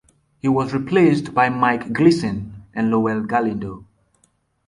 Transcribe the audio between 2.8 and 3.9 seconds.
Lowell Galindo.